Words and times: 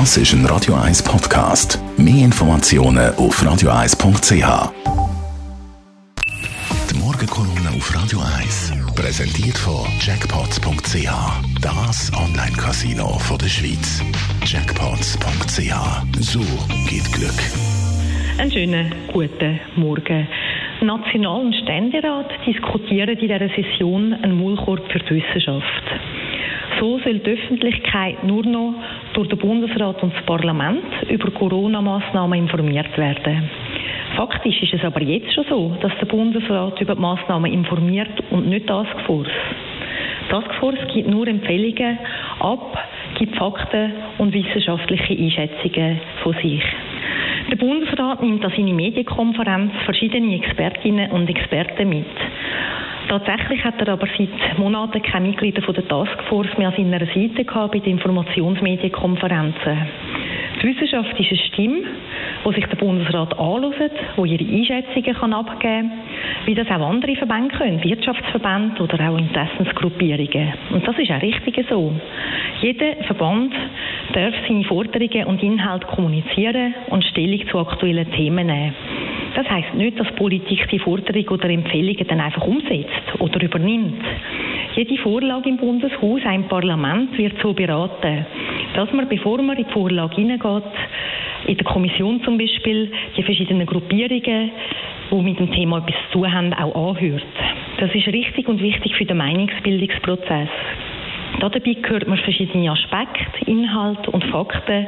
Das 0.00 0.16
ist 0.16 0.32
ein 0.32 0.44
Radio 0.46 0.74
1 0.74 1.04
Podcast. 1.04 1.78
Mehr 1.96 2.24
Informationen 2.24 3.14
auf 3.14 3.40
radio1.ch. 3.40 4.72
Die 6.90 6.98
Morgenkolumne 6.98 7.70
auf 7.76 7.94
Radio 7.94 8.18
1 8.42 8.72
präsentiert 8.96 9.56
von 9.56 9.86
Jackpots.ch. 10.00 11.06
Das 11.62 12.10
Online-Casino 12.12 13.20
der 13.40 13.46
Schweiz. 13.46 14.02
Jackpots.ch. 14.44 15.72
So 16.18 16.40
geht 16.90 17.06
Glück. 17.12 17.38
Einen 18.40 18.50
schönen 18.50 18.92
guten 19.12 19.60
Morgen. 19.76 20.26
National- 20.80 21.40
und 21.40 21.54
Ständerat 21.54 22.32
diskutieren 22.44 23.10
in 23.10 23.18
dieser 23.20 23.48
Session 23.54 24.12
einen 24.12 24.42
Maulkorb 24.42 24.90
für 24.90 24.98
die 24.98 25.22
Wissenschaft. 25.22 25.84
So 26.80 26.98
soll 26.98 27.20
die 27.20 27.30
Öffentlichkeit 27.30 28.24
nur 28.24 28.44
noch 28.44 28.74
durch 29.14 29.28
den 29.28 29.38
Bundesrat 29.38 30.02
und 30.02 30.14
das 30.14 30.24
Parlament 30.26 30.84
über 31.08 31.30
Corona-Maßnahmen 31.30 32.38
informiert 32.38 32.96
werden. 32.98 33.48
Faktisch 34.16 34.62
ist 34.62 34.74
es 34.74 34.84
aber 34.84 35.02
jetzt 35.02 35.32
schon 35.32 35.44
so, 35.48 35.76
dass 35.80 35.92
der 35.98 36.06
Bundesrat 36.06 36.80
über 36.80 36.94
die 36.94 37.00
Maßnahmen 37.00 37.52
informiert 37.52 38.22
und 38.30 38.48
nicht 38.48 38.66
Taskforce. 38.66 39.28
Taskforce 40.28 40.86
gibt 40.92 41.08
nur 41.08 41.26
Empfehlungen 41.26 41.98
ab, 42.40 42.78
gibt 43.18 43.36
Fakten 43.36 43.92
und 44.18 44.32
wissenschaftliche 44.32 45.14
Einschätzungen 45.14 46.00
von 46.22 46.34
sich. 46.34 46.62
Der 47.50 47.56
Bundesrat 47.56 48.22
nimmt 48.22 48.44
an 48.44 48.52
seine 48.56 48.72
Medienkonferenz 48.72 49.72
verschiedene 49.84 50.36
Expertinnen 50.36 51.10
und 51.10 51.28
Experten 51.28 51.88
mit. 51.88 52.06
Tatsächlich 53.08 53.64
hat 53.64 53.80
er 53.80 53.92
aber 53.92 54.08
seit 54.18 54.58
Monaten 54.58 55.02
keine 55.02 55.28
Mitglieder 55.28 55.62
von 55.62 55.74
der 55.74 55.86
Taskforce 55.86 56.56
mehr 56.58 56.68
an 56.68 56.74
seiner 56.76 57.06
Seite 57.06 57.44
gehabt 57.44 57.72
bei 57.72 57.78
den 57.78 57.92
Informationsmedienkonferenzen. 57.92 59.78
Die 60.62 60.68
Wissenschaft 60.68 61.18
ist 61.20 61.28
eine 61.28 61.38
Stimme, 61.38 61.82
wo 62.42 62.52
sich 62.52 62.64
der 62.64 62.76
Bundesrat 62.76 63.38
anhört, 63.38 63.92
wo 64.16 64.24
ihre 64.24 64.44
Einschätzungen 64.44 65.14
kann 65.14 65.32
abgeben 65.34 65.90
kann, 65.90 66.46
wie 66.46 66.54
das 66.54 66.68
auch 66.68 66.88
andere 66.88 67.16
Verbände 67.16 67.54
können, 67.54 67.84
Wirtschaftsverbände 67.84 68.82
oder 68.82 69.10
auch 69.10 69.18
Interessensgruppierungen. 69.18 70.54
Und 70.72 70.86
das 70.86 70.98
ist 70.98 71.10
auch 71.10 71.20
richtig 71.20 71.66
so. 71.68 71.92
Jeder 72.62 72.96
Verband 73.04 73.52
darf 74.14 74.34
seine 74.48 74.64
Forderungen 74.64 75.26
und 75.26 75.42
Inhalte 75.42 75.86
kommunizieren 75.86 76.74
und 76.88 77.04
Stellung 77.04 77.46
zu 77.48 77.58
aktuellen 77.58 78.10
Themen 78.12 78.46
nehmen. 78.46 78.74
Das 79.34 79.48
heißt 79.50 79.74
nicht, 79.74 79.98
dass 79.98 80.10
Politik 80.12 80.68
die 80.70 80.78
Forderungen 80.78 81.28
oder 81.28 81.50
Empfehlungen 81.50 82.06
dann 82.06 82.20
einfach 82.20 82.46
umsetzt 82.46 83.18
oder 83.18 83.42
übernimmt. 83.42 84.02
Jede 84.76 84.96
Vorlage 84.98 85.48
im 85.48 85.56
Bundeshaus, 85.56 86.20
ein 86.24 86.48
Parlament 86.48 87.16
wird 87.18 87.34
so 87.42 87.52
beraten, 87.52 88.26
dass 88.74 88.92
man, 88.92 89.08
bevor 89.08 89.40
man 89.42 89.56
in 89.56 89.64
die 89.64 89.72
Vorlage 89.72 90.16
hineingeht, 90.16 90.62
in 91.46 91.56
der 91.56 91.64
Kommission 91.64 92.22
zum 92.22 92.38
Beispiel, 92.38 92.90
die 93.16 93.22
verschiedenen 93.22 93.66
Gruppierungen, 93.66 94.50
die 95.10 95.22
mit 95.22 95.38
dem 95.38 95.52
Thema 95.52 95.78
etwas 95.78 95.94
zu 96.10 96.18
tun 96.18 96.32
haben, 96.32 96.52
auch 96.54 96.90
anhört. 96.90 97.24
Das 97.78 97.94
ist 97.94 98.06
richtig 98.06 98.48
und 98.48 98.60
wichtig 98.62 98.94
für 98.96 99.04
den 99.04 99.18
Meinungsbildungsprozess. 99.18 100.48
Dabei 101.40 101.76
hört 101.86 102.06
man 102.06 102.18
verschiedene 102.18 102.70
Aspekte, 102.70 103.50
Inhalte 103.50 104.10
und 104.10 104.24
Fakten 104.24 104.86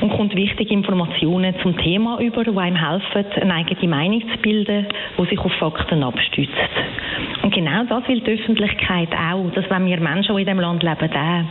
und 0.00 0.10
kommt 0.10 0.34
wichtige 0.34 0.72
Informationen 0.72 1.54
zum 1.62 1.76
Thema 1.76 2.18
über, 2.20 2.44
die 2.44 2.56
einem 2.56 2.76
helfen, 2.76 3.24
eine 3.40 3.54
eigene 3.54 3.88
Meinung 3.88 4.22
zu 4.32 4.38
bilden, 4.38 4.86
die 5.18 5.24
sich 5.26 5.38
auf 5.38 5.52
Fakten 5.54 6.02
abstützt. 6.02 6.52
Und 7.42 7.54
genau 7.54 7.84
das 7.84 8.06
will 8.08 8.20
die 8.20 8.32
Öffentlichkeit 8.32 9.10
auch. 9.12 9.50
Das 9.54 9.68
wollen 9.70 9.86
wir 9.86 10.00
Menschen, 10.00 10.34
die 10.36 10.42
in 10.42 10.46
diesem 10.46 10.60
Land 10.60 10.82
leben, 10.82 11.10
auch. 11.12 11.44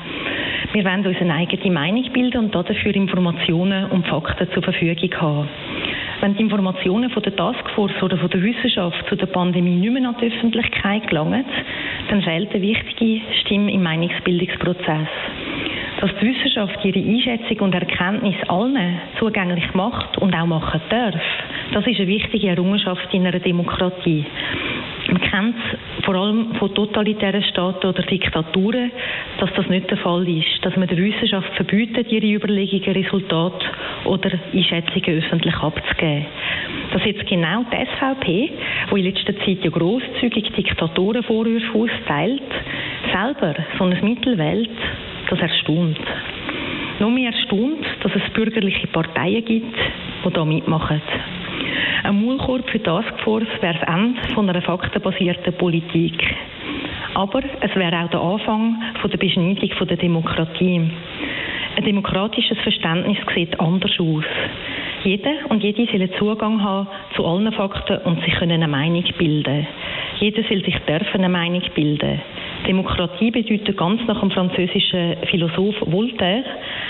Wir 0.74 0.86
wollen 0.86 1.06
uns 1.06 1.18
eine 1.20 1.34
eigene 1.34 1.74
Meinung 1.74 2.04
bilden 2.12 2.46
und 2.46 2.56
dafür 2.56 2.96
Informationen 2.96 3.86
und 3.92 4.08
Fakten 4.08 4.52
zur 4.52 4.64
Verfügung 4.64 5.10
haben. 5.20 5.50
Wenn 6.22 6.36
die 6.36 6.44
Informationen 6.44 7.10
von 7.12 7.24
der 7.24 7.36
Taskforce 7.36 8.04
oder 8.04 8.18
von 8.18 8.30
der 8.30 8.44
Wissenschaft 8.44 9.08
zu 9.08 9.16
der 9.16 9.28
Pandemie 9.28 9.76
nicht 9.76 9.92
mehr 9.94 10.10
an 10.10 10.16
die 10.22 10.28
Öffentlichkeit 10.28 11.08
gelangen, 11.08 11.46
dann 12.10 12.22
fehlt 12.22 12.54
eine 12.54 12.62
wichtige 12.62 13.22
Stimme 13.42 13.72
im 13.72 13.84
Meinungsbildungsprozess. 13.84 15.08
Dass 16.00 16.12
die 16.22 16.28
Wissenschaft 16.28 16.86
ihre 16.86 17.00
Einschätzung 17.00 17.60
und 17.60 17.76
Erkenntnis 17.76 18.36
allen 18.48 19.02
zugänglich 19.20 19.74
macht 19.74 20.18
und 20.18 20.34
auch 20.34 20.46
machen 20.46 20.80
darf, 20.90 21.16
das 21.74 21.86
ist 21.86 22.00
eine 22.00 22.08
wichtige 22.08 22.48
Errungenschaft 22.48 23.14
in 23.14 23.28
einer 23.28 23.40
Demokratie. 23.40 24.26
Man 25.10 25.22
kennt 25.22 25.56
es 25.58 26.06
vor 26.06 26.16
allem 26.16 26.56
von 26.56 26.74
totalitären 26.74 27.44
Staaten 27.44 27.88
oder 27.88 28.04
Diktaturen, 28.04 28.92
dass 29.40 29.52
das 29.56 29.68
nicht 29.68 29.90
der 29.90 29.98
Fall 29.98 30.28
ist, 30.30 30.64
dass 30.64 30.76
man 30.78 30.88
der 30.88 30.98
Wissenschaft 30.98 31.52
verbietet, 31.56 32.12
ihre 32.12 32.28
Überlegungen, 32.28 32.96
Resultate 32.96 33.66
oder 34.06 34.32
Einschätzungen 34.54 35.18
öffentlich 35.18 35.56
abzugeben. 35.56 36.26
Dass 36.94 37.06
jetzt 37.06 37.28
genau 37.28 37.66
die 37.72 37.86
SVP, 37.86 38.52
die 38.92 39.00
in 39.00 39.06
letzter 39.06 39.36
Zeit 39.40 39.64
ja 39.64 39.70
grosszügig 39.70 40.52
Diktatorenvorwürfe 40.54 41.78
austeilt, 41.78 42.42
selber 43.12 43.56
so 43.78 43.84
ein 43.84 43.98
Mittel 44.02 44.38
wählt, 44.38 44.70
das 45.30 45.40
erstaunt. 45.40 46.00
Noch 47.00 47.10
mehr 47.10 47.32
erstaunt, 47.32 47.86
dass 48.02 48.12
es 48.16 48.34
bürgerliche 48.34 48.88
Parteien 48.88 49.46
gibt, 49.46 49.78
die 50.26 50.34
da 50.34 50.44
mitmachen. 50.44 51.02
Ein 52.04 52.26
Maulkorb 52.26 52.70
für 52.70 52.82
Taskforce 52.82 53.48
wäre 53.62 53.78
das 53.80 53.96
Ende 53.96 54.20
von 54.34 54.50
einer 54.50 54.62
faktenbasierten 54.62 55.54
Politik. 55.54 56.22
Aber 57.14 57.42
es 57.62 57.76
wäre 57.76 58.04
auch 58.04 58.10
der 58.10 58.22
Anfang 58.22 58.82
von 59.02 59.12
der 59.12 59.18
Beschneidung 59.18 59.70
von 59.78 59.88
der 59.88 59.98
Demokratie. 59.98 60.92
Ein 61.76 61.84
demokratisches 61.84 62.58
Verständnis 62.60 63.18
sieht 63.34 63.60
anders 63.60 63.98
aus. 64.00 64.26
Jeder 65.04 65.32
und 65.50 65.64
jede 65.64 65.86
soll 65.86 66.10
Zugang 66.18 66.62
haben 66.62 66.88
zu 67.16 67.26
allen 67.26 67.52
Fakten 67.54 68.00
und 68.00 68.24
sich 68.24 68.42
eine 68.42 68.68
Meinung 68.68 69.06
bilden. 69.18 69.68
Jeder 70.20 70.44
soll 70.44 70.64
sich 70.64 70.78
dürfen 70.80 71.22
eine 71.22 71.30
Meinung 71.30 71.64
bilden. 71.74 72.22
Demokratie 72.68 73.32
bedeutet 73.32 73.78
ganz 73.78 74.02
nach 74.08 74.20
dem 74.20 74.32
französischen 74.32 75.18
Philosoph 75.30 75.76
Voltaire, 75.86 76.44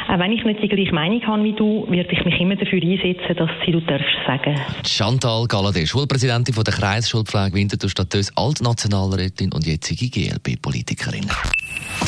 auch 0.07 0.19
wenn 0.19 0.31
ich 0.31 0.44
nicht 0.44 0.62
die 0.62 0.68
gleiche 0.68 0.94
Meinung 0.94 1.25
habe 1.25 1.44
wie 1.44 1.53
du, 1.53 1.85
werde 1.90 2.12
ich 2.12 2.24
mich 2.25 2.40
immer 2.40 2.56
dafür 2.56 2.81
einsetzen, 2.81 3.35
dass 3.35 3.50
sie 3.66 3.72
du 3.72 3.80
darfst 3.81 4.07
sagen. 4.25 4.56
Chantal 4.85 5.46
Galladay, 5.47 5.85
Schulpräsidentin 5.85 6.53
von 6.53 6.63
der 6.63 6.74
Kreisschulpflege 6.74 7.56
Winterthur 7.56 7.90
Stadtös, 7.90 8.31
Altnationalrätin 8.35 9.52
und 9.53 9.66
jetzige 9.66 10.09
GLP-Politikerin. 10.09 11.28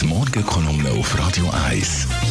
Die 0.02 0.08
Morgenkolumne 0.08 0.90
auf 0.98 1.18
Radio 1.20 1.46
1. 1.70 2.31